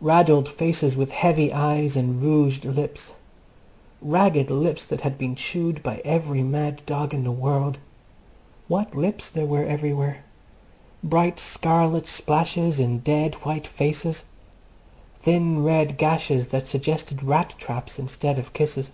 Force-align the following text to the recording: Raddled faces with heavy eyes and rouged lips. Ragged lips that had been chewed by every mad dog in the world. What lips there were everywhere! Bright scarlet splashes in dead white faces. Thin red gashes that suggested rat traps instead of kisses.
Raddled 0.00 0.48
faces 0.48 0.96
with 0.96 1.12
heavy 1.12 1.52
eyes 1.52 1.94
and 1.94 2.22
rouged 2.22 2.64
lips. 2.64 3.12
Ragged 4.00 4.50
lips 4.50 4.86
that 4.86 5.02
had 5.02 5.18
been 5.18 5.34
chewed 5.36 5.82
by 5.82 6.00
every 6.06 6.42
mad 6.42 6.80
dog 6.86 7.12
in 7.12 7.22
the 7.22 7.30
world. 7.30 7.76
What 8.66 8.94
lips 8.94 9.28
there 9.28 9.44
were 9.44 9.66
everywhere! 9.66 10.24
Bright 11.02 11.38
scarlet 11.38 12.06
splashes 12.08 12.80
in 12.80 13.00
dead 13.00 13.34
white 13.44 13.66
faces. 13.66 14.24
Thin 15.20 15.62
red 15.62 15.98
gashes 15.98 16.48
that 16.48 16.66
suggested 16.66 17.22
rat 17.22 17.54
traps 17.58 17.98
instead 17.98 18.38
of 18.38 18.54
kisses. 18.54 18.90